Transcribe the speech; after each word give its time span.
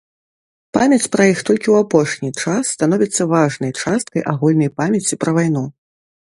Памяць 0.77 1.09
пра 1.15 1.27
іх 1.33 1.39
толькі 1.49 1.61
ў 1.73 1.75
апошні 1.85 2.29
час 2.45 2.71
становіцца 2.77 3.29
важнай 3.35 3.71
часткай 3.81 4.21
агульнай 4.33 4.73
памяці 4.81 5.21
пра 5.27 5.31
вайну. 5.39 5.65